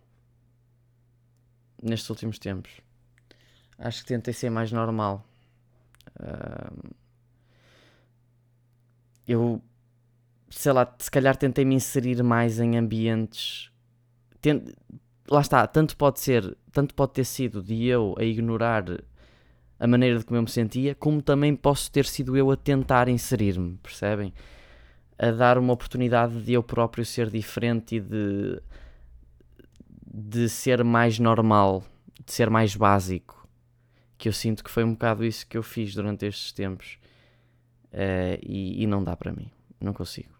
nestes 1.83 2.09
últimos 2.09 2.39
tempos. 2.39 2.81
Acho 3.79 4.03
que 4.03 4.09
tentei 4.09 4.33
ser 4.33 4.51
mais 4.51 4.73
normal. 4.73 5.27
Uh, 6.21 6.95
eu, 9.33 9.62
sei 10.51 10.73
lá, 10.73 10.95
se 10.99 11.11
calhar 11.11 11.37
tentei 11.37 11.65
me 11.65 11.75
inserir 11.75 12.23
mais 12.23 12.61
em 12.61 12.77
ambientes. 12.77 13.71
Tent... 14.41 14.75
Lá 15.31 15.41
está, 15.41 15.67
tanto 15.67 15.97
pode 15.97 16.21
ser, 16.21 16.57
tanto 16.73 16.95
pode 16.95 17.12
ter 17.12 17.25
sido 17.25 17.62
de 17.62 17.87
eu 17.87 18.15
a 18.19 18.25
ignorar 18.25 18.85
a 19.79 19.87
maneira 19.87 20.19
de 20.19 20.25
como 20.25 20.37
eu 20.39 20.43
me 20.43 20.51
sentia, 20.51 20.95
como 20.95 21.23
também 21.23 21.55
posso 21.57 21.91
ter 21.91 22.05
sido 22.05 22.37
eu 22.37 22.51
a 22.51 22.57
tentar 22.57 23.09
inserir-me, 23.09 23.79
percebem? 23.83 24.33
a 25.23 25.31
dar 25.31 25.57
uma 25.57 25.73
oportunidade 25.73 26.43
de 26.43 26.53
eu 26.55 26.65
próprio 26.65 27.05
ser 27.05 27.31
diferente 27.31 27.95
e 27.95 28.01
de, 28.01 28.61
de 30.05 30.49
ser 30.49 30.83
mais 30.83 31.21
normal, 31.21 31.85
de 32.27 32.33
ser 32.33 32.51
mais 32.51 32.75
básico. 32.75 33.47
Que 34.19 34.29
eu 34.29 34.33
sinto 34.33 34.65
que 34.65 34.71
foi 34.71 34.83
um 34.83 34.95
bocado 34.95 35.25
isso 35.25 35.47
que 35.47 35.57
eu 35.57 35.62
fiz 35.62 35.95
durante 35.95 36.27
estes 36.27 36.51
tempos. 36.51 36.99
Uh, 37.92 38.38
e, 38.42 38.82
e, 38.82 38.87
não 38.87 39.04
dá 39.04 39.16
para 39.16 39.32
mim. 39.32 39.50
Não 39.80 39.92
consigo. 39.92 40.32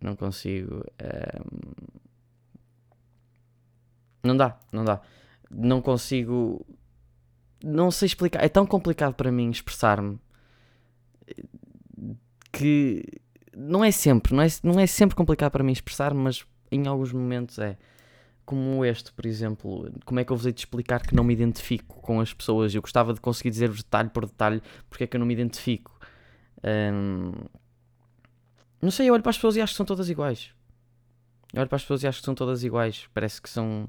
Não 0.00 0.16
consigo. 0.16 0.76
Uh, 1.00 1.44
não 4.22 4.36
dá, 4.36 4.58
não 4.72 4.84
dá. 4.84 5.00
Não 5.50 5.82
consigo. 5.82 6.64
Não 7.62 7.90
sei 7.90 8.06
explicar. 8.06 8.42
É 8.42 8.48
tão 8.48 8.66
complicado 8.66 9.14
para 9.14 9.30
mim 9.30 9.50
expressar-me 9.50 10.18
que 12.52 13.04
não 13.56 13.84
é 13.84 13.90
sempre, 13.90 14.34
não 14.34 14.42
é, 14.42 14.46
não 14.62 14.80
é 14.80 14.86
sempre 14.86 15.16
complicado 15.16 15.52
para 15.52 15.64
mim 15.64 15.72
expressar, 15.72 16.14
mas 16.14 16.44
em 16.70 16.86
alguns 16.86 17.12
momentos 17.12 17.58
é. 17.58 17.76
Como 18.46 18.84
este, 18.84 19.10
por 19.10 19.24
exemplo, 19.24 19.90
como 20.04 20.20
é 20.20 20.24
que 20.24 20.30
eu 20.30 20.36
vos 20.36 20.44
hei 20.44 20.52
de 20.52 20.60
explicar 20.60 21.00
que 21.00 21.14
não 21.14 21.24
me 21.24 21.32
identifico 21.32 22.02
com 22.02 22.20
as 22.20 22.34
pessoas? 22.34 22.74
Eu 22.74 22.82
gostava 22.82 23.14
de 23.14 23.20
conseguir 23.20 23.48
dizer-vos 23.48 23.82
detalhe 23.82 24.10
por 24.10 24.26
detalhe 24.26 24.60
porque 24.90 25.04
é 25.04 25.06
que 25.06 25.16
eu 25.16 25.18
não 25.18 25.26
me 25.26 25.32
identifico. 25.32 25.93
Um, 26.64 27.32
não 28.80 28.90
sei, 28.90 29.08
eu 29.08 29.14
olho 29.14 29.22
para 29.22 29.30
as 29.30 29.36
pessoas 29.36 29.56
e 29.56 29.60
acho 29.60 29.74
que 29.74 29.76
são 29.76 29.86
todas 29.86 30.08
iguais. 30.08 30.50
Eu 31.52 31.60
olho 31.60 31.68
para 31.68 31.76
as 31.76 31.82
pessoas 31.82 32.02
e 32.02 32.06
acho 32.06 32.18
que 32.20 32.24
são 32.24 32.34
todas 32.34 32.64
iguais. 32.64 33.08
Parece 33.12 33.40
que 33.40 33.48
são. 33.48 33.88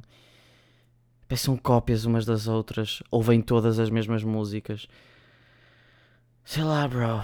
Parece 1.28 1.44
que 1.44 1.46
são 1.46 1.58
cópias 1.58 2.06
umas 2.06 2.26
das 2.26 2.48
outras. 2.48 3.02
Ouvem 3.10 3.42
todas 3.42 3.80
as 3.80 3.90
mesmas 3.90 4.24
músicas. 4.24 4.88
Sei 6.44 6.64
lá, 6.64 6.88
bro. 6.88 7.24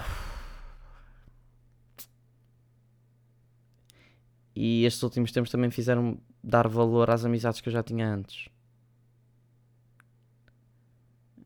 E 4.54 4.84
estes 4.84 5.02
últimos 5.02 5.32
tempos 5.32 5.50
também 5.50 5.70
fizeram 5.70 6.18
dar 6.42 6.68
valor 6.68 7.08
às 7.10 7.24
amizades 7.24 7.60
que 7.60 7.68
eu 7.68 7.72
já 7.72 7.82
tinha 7.82 8.06
antes. 8.06 8.48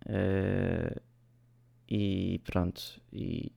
Uh, 0.07 1.01
e 1.89 2.41
pronto. 2.45 2.81
E, 3.13 3.53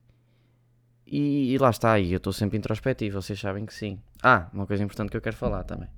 e, 1.10 1.52
e, 1.52 1.58
lá 1.58 1.70
está. 1.70 1.98
E 1.98 2.12
eu 2.12 2.18
estou 2.18 2.32
sempre 2.32 2.56
introspectivo, 2.56 3.20
vocês 3.20 3.38
sabem 3.38 3.66
que 3.66 3.74
sim. 3.74 4.00
Ah, 4.22 4.48
uma 4.52 4.66
coisa 4.66 4.82
importante 4.82 5.10
que 5.10 5.16
eu 5.16 5.20
quero 5.20 5.36
falar 5.36 5.64
também. 5.64 5.88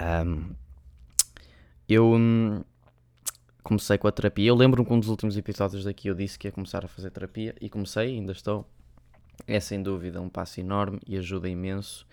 Um, 0.00 0.54
eu 1.88 2.12
hum, 2.12 2.62
comecei 3.62 3.98
com 3.98 4.08
a 4.08 4.12
terapia. 4.12 4.48
Eu 4.48 4.54
lembro-me 4.54 4.86
que 4.86 4.92
um 4.92 5.00
dos 5.00 5.08
últimos 5.08 5.36
episódios 5.36 5.84
daqui 5.84 6.08
eu 6.08 6.14
disse 6.14 6.38
que 6.38 6.48
ia 6.48 6.52
começar 6.52 6.84
a 6.84 6.88
fazer 6.88 7.10
terapia 7.10 7.54
e 7.60 7.68
comecei, 7.68 8.16
ainda 8.16 8.32
estou 8.32 8.66
é 9.46 9.60
sem 9.60 9.82
dúvida 9.82 10.20
um 10.20 10.28
passo 10.28 10.60
enorme 10.60 10.98
e 11.06 11.16
ajuda 11.16 11.48
imenso. 11.48 12.06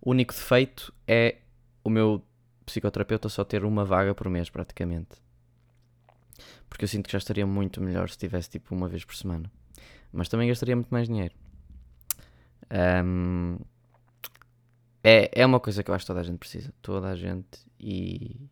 O 0.00 0.10
único 0.10 0.32
defeito 0.32 0.92
é 1.06 1.36
o 1.82 1.90
meu 1.90 2.22
psicoterapeuta 2.66 3.28
só 3.28 3.44
ter 3.44 3.64
uma 3.64 3.84
vaga 3.84 4.14
por 4.14 4.28
mês, 4.28 4.50
praticamente. 4.50 5.23
Porque 6.68 6.84
eu 6.84 6.88
sinto 6.88 7.06
que 7.06 7.12
já 7.12 7.18
estaria 7.18 7.46
muito 7.46 7.80
melhor 7.80 8.08
se 8.08 8.18
tivesse 8.18 8.50
tipo 8.50 8.74
uma 8.74 8.88
vez 8.88 9.04
por 9.04 9.14
semana. 9.14 9.50
Mas 10.12 10.28
também 10.28 10.48
gastaria 10.48 10.76
muito 10.76 10.90
mais 10.90 11.08
dinheiro. 11.08 11.34
Um, 13.04 13.58
é, 15.02 15.30
é 15.32 15.44
uma 15.44 15.60
coisa 15.60 15.82
que 15.82 15.90
eu 15.90 15.94
acho 15.94 16.04
que 16.04 16.06
toda 16.06 16.20
a 16.20 16.24
gente 16.24 16.38
precisa. 16.38 16.72
Toda 16.80 17.08
a 17.08 17.14
gente. 17.14 17.60
E. 17.78 18.48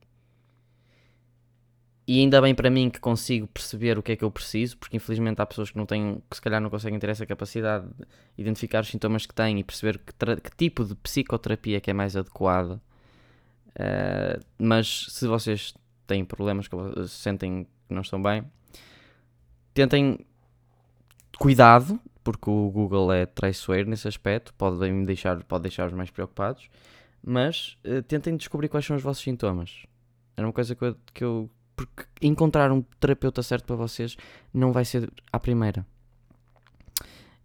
E 2.06 2.18
ainda 2.18 2.42
bem 2.42 2.54
para 2.54 2.68
mim 2.68 2.90
que 2.90 2.98
consigo 2.98 3.46
perceber 3.46 3.96
o 3.96 4.02
que 4.02 4.12
é 4.12 4.16
que 4.16 4.24
eu 4.24 4.30
preciso, 4.30 4.76
porque 4.76 4.96
infelizmente 4.96 5.40
há 5.40 5.46
pessoas 5.46 5.70
que 5.70 5.78
não 5.78 5.86
têm, 5.86 6.20
que 6.28 6.36
se 6.36 6.42
calhar 6.42 6.60
não 6.60 6.68
conseguem 6.68 6.98
ter 6.98 7.08
essa 7.08 7.24
capacidade 7.24 7.86
de 7.86 8.04
identificar 8.36 8.82
os 8.82 8.88
sintomas 8.88 9.24
que 9.24 9.32
têm 9.32 9.60
e 9.60 9.64
perceber 9.64 9.98
que, 9.98 10.12
que 10.12 10.56
tipo 10.56 10.84
de 10.84 10.96
psicoterapia 10.96 11.76
é 11.76 11.80
que 11.80 11.90
é 11.90 11.94
mais 11.94 12.16
adequada. 12.16 12.82
Uh, 13.68 14.44
mas 14.58 15.06
se 15.10 15.26
vocês 15.28 15.74
têm 16.06 16.24
problemas, 16.24 16.66
que 16.66 16.76
sentem 17.06 17.66
que 17.86 17.94
não 17.94 18.02
estão 18.02 18.22
bem, 18.22 18.44
tentem 19.74 20.18
cuidado, 21.38 21.98
porque 22.22 22.48
o 22.48 22.70
Google 22.70 23.12
é 23.12 23.26
traiçoeiro 23.26 23.90
nesse 23.90 24.06
aspecto, 24.06 24.54
pode 24.54 24.78
deixar, 25.04 25.42
pode 25.44 25.62
deixar-os 25.62 25.92
mais 25.92 26.10
preocupados, 26.10 26.68
mas 27.24 27.76
uh, 27.84 28.02
tentem 28.02 28.36
descobrir 28.36 28.68
quais 28.68 28.84
são 28.84 28.96
os 28.96 29.02
vossos 29.02 29.22
sintomas. 29.22 29.86
Era 30.36 30.46
uma 30.46 30.52
coisa 30.52 30.74
que 30.74 30.84
eu, 30.84 30.96
que 31.12 31.24
eu. 31.24 31.50
Porque 31.74 32.04
encontrar 32.20 32.70
um 32.70 32.82
terapeuta 33.00 33.42
certo 33.42 33.64
para 33.64 33.76
vocês 33.76 34.16
não 34.52 34.72
vai 34.72 34.84
ser 34.84 35.10
à 35.32 35.40
primeira. 35.40 35.86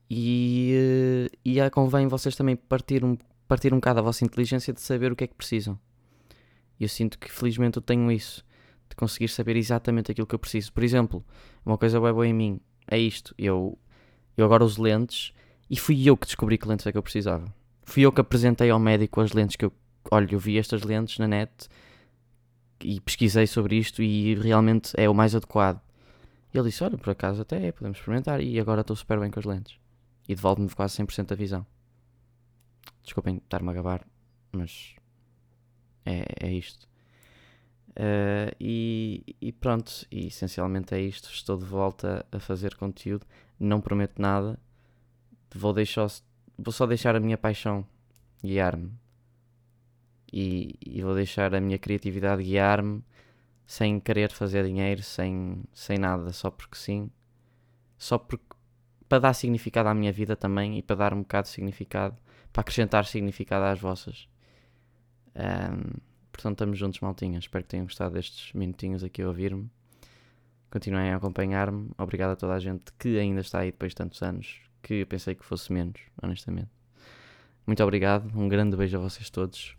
E, 0.10 1.30
uh, 1.32 1.38
e 1.44 1.70
convém 1.70 2.08
vocês 2.08 2.36
também 2.36 2.56
partir 2.56 3.04
um, 3.04 3.18
partir 3.48 3.74
um 3.74 3.78
bocado 3.78 4.00
a 4.00 4.04
vossa 4.04 4.26
inteligência 4.26 4.74
de 4.74 4.82
saber 4.82 5.12
o 5.12 5.16
que 5.16 5.24
é 5.24 5.28
que 5.28 5.36
precisam. 5.36 5.80
E 6.80 6.84
eu 6.84 6.90
sinto 6.90 7.18
que 7.18 7.32
felizmente 7.32 7.78
eu 7.78 7.82
tenho 7.82 8.12
isso, 8.12 8.46
de 8.90 8.96
conseguir 8.96 9.28
saber 9.28 9.56
exatamente 9.56 10.12
aquilo 10.12 10.28
que 10.28 10.36
eu 10.36 10.40
preciso. 10.40 10.72
Por 10.74 10.84
exemplo, 10.84 11.26
uma 11.66 11.78
coisa 11.78 12.00
boa 12.00 12.28
em 12.28 12.34
mim 12.34 12.60
é 12.88 12.98
isto. 12.98 13.34
Eu 13.38 13.78
eu 14.38 14.46
agora 14.46 14.64
uso 14.64 14.82
lentes 14.82 15.34
e 15.70 15.76
fui 15.76 16.08
eu 16.08 16.16
que 16.16 16.28
descobri 16.28 16.58
que 16.58 16.68
lentes 16.68 16.86
é 16.86 16.92
que 16.92 16.98
eu 16.98 17.04
precisava. 17.04 17.52
Fui 17.84 18.04
eu 18.04 18.12
que 18.12 18.22
apresentei 18.22 18.70
ao 18.70 18.80
médico 18.80 19.20
as 19.20 19.34
lentes 19.34 19.56
que 19.56 19.66
eu. 19.66 19.74
Olha, 20.12 20.28
eu 20.32 20.40
vi 20.40 20.58
estas 20.58 20.84
lentes 20.84 21.18
na 21.18 21.28
net 21.28 21.68
e 22.80 23.02
pesquisei 23.02 23.48
sobre 23.48 23.78
isto 23.78 24.04
e 24.04 24.36
realmente 24.36 24.94
é 24.96 25.10
o 25.10 25.14
mais 25.14 25.36
adequado. 25.36 25.82
E 26.54 26.58
ele 26.58 26.70
disse: 26.70 26.84
Olha, 26.84 26.98
por 26.98 27.10
acaso 27.10 27.42
até 27.42 27.66
é, 27.66 27.72
podemos 27.72 27.98
experimentar. 27.98 28.40
E 28.40 28.60
agora 28.60 28.82
estou 28.82 28.96
super 28.96 29.20
bem 29.20 29.32
com 29.32 29.40
as 29.40 29.46
lentes. 29.46 29.80
E 30.28 30.36
devolve-me 30.36 30.70
quase 30.70 30.98
100% 30.98 31.26
da 31.26 31.36
visão. 31.36 31.66
Desculpem 33.04 33.38
estar-me 33.38 33.70
a 33.70 33.74
gabar, 33.74 34.06
mas 34.52 34.96
é, 36.06 36.26
é 36.42 36.54
isto. 36.54 36.88
Uh, 37.98 38.54
e, 38.60 39.36
e, 39.42 39.52
pronto, 39.52 40.06
e 40.12 40.28
essencialmente 40.28 40.94
é 40.94 41.02
isto. 41.02 41.30
Estou 41.32 41.58
de 41.58 41.66
volta 41.66 42.26
a 42.32 42.40
fazer 42.40 42.76
conteúdo. 42.76 43.26
Não 43.60 43.82
prometo 43.82 44.22
nada. 44.22 44.60
Vou, 45.56 45.74
deixar, 45.74 46.08
vou 46.58 46.72
só 46.72 46.86
deixar 46.86 47.16
a 47.16 47.20
minha 47.20 47.38
paixão 47.38 47.86
guiar-me. 48.44 48.92
E, 50.32 50.76
e, 50.86 51.02
vou 51.02 51.16
deixar 51.16 51.56
a 51.56 51.62
minha 51.62 51.80
criatividade 51.80 52.44
guiar-me 52.44 53.04
sem 53.66 54.00
querer 54.00 54.30
fazer 54.32 54.66
dinheiro, 54.66 55.02
sem, 55.02 55.64
sem 55.74 55.98
nada, 55.98 56.32
só 56.32 56.52
porque 56.52 56.78
sim. 56.78 57.10
Só 57.98 58.18
porque, 58.18 58.46
para 59.10 59.20
dar 59.20 59.34
significado 59.34 59.90
à 59.90 59.94
minha 59.94 60.12
vida 60.12 60.36
também 60.36 60.78
e 60.78 60.84
para 60.84 60.98
dar 60.98 61.14
um 61.14 61.22
bocado 61.22 61.48
de 61.48 61.54
significado, 61.54 62.16
para 62.54 62.62
acrescentar 62.62 63.06
significado 63.06 63.66
às 63.66 63.80
vossas. 63.80 64.28
Um, 65.36 66.07
Portanto, 66.38 66.58
estamos 66.58 66.78
juntos, 66.78 67.00
maltinha. 67.00 67.40
Espero 67.40 67.64
que 67.64 67.70
tenham 67.72 67.86
gostado 67.88 68.14
destes 68.14 68.54
minutinhos 68.54 69.04
aqui 69.04 69.24
a 69.24 69.28
ouvir-me. 69.28 69.68
Continuem 70.70 71.10
a 71.10 71.16
acompanhar-me. 71.16 71.90
Obrigado 71.98 72.34
a 72.34 72.36
toda 72.36 72.54
a 72.54 72.60
gente 72.60 72.94
que 73.00 73.18
ainda 73.18 73.42
está 73.42 73.62
aí 73.62 73.72
depois 73.72 73.94
de 73.94 73.96
tantos 73.96 74.22
anos, 74.22 74.62
que 74.84 74.94
eu 74.94 75.08
pensei 75.08 75.34
que 75.34 75.44
fosse 75.44 75.74
menos, 75.74 76.00
honestamente. 76.22 76.70
Muito 77.66 77.82
obrigado, 77.82 78.32
um 78.40 78.48
grande 78.48 78.78
beijo 78.78 78.98
a 78.98 79.02
vocês 79.02 79.32
todos 79.32 79.76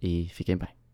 e 0.00 0.28
fiquem 0.28 0.56
bem. 0.56 0.85